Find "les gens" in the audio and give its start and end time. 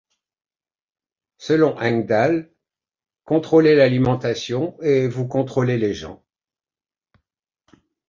5.77-6.23